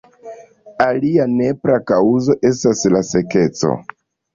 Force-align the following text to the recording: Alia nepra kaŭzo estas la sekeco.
Alia 0.85 1.29
nepra 1.35 1.77
kaŭzo 1.95 2.39
estas 2.53 2.87
la 2.99 3.07
sekeco. 3.15 3.77